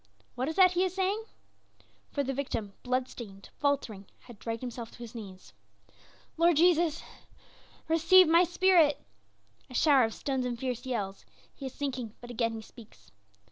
What 0.33 0.47
is 0.47 0.55
that 0.55 0.71
he 0.71 0.83
is 0.83 0.95
saying?" 0.95 1.25
For 2.09 2.23
the 2.23 2.33
victim, 2.33 2.73
blood 2.81 3.07
stained, 3.07 3.51
faltering, 3.59 4.07
had 4.21 4.39
dragged 4.39 4.61
himself 4.61 4.89
to 4.89 4.97
his 4.97 5.13
knees. 5.13 5.53
"Lord 6.37 6.57
Jesus, 6.57 7.03
receive 7.87 8.27
my 8.27 8.43
spirit." 8.43 8.99
A 9.69 9.75
shower 9.75 10.03
of 10.05 10.15
stones 10.15 10.43
and 10.47 10.57
fierce 10.59 10.87
yells; 10.87 11.23
he 11.53 11.67
is 11.67 11.73
sinking, 11.75 12.15
but 12.19 12.31
again 12.31 12.53
he 12.53 12.63
speaks. 12.63 13.11